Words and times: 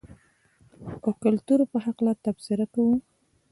او 1.03 1.09
کلتور 1.23 1.59
په 1.71 1.77
حقله 1.85 2.13
تبصره 2.25 2.65
کوو. 2.73 2.95